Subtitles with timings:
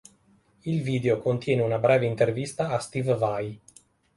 [0.61, 3.61] Il video contiene una breve intervista a Steve Vai.